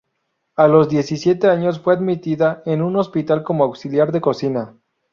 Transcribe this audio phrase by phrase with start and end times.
[0.55, 4.75] A los diecisiete años fue admitida en un hospital como auxiliar de cocina.